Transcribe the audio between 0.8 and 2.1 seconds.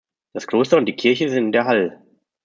die Kirche sind der hl.